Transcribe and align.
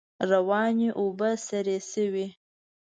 روانې 0.31 0.89
اوبه 0.99 1.29
سرې 1.47 1.77
شوې. 1.91 2.27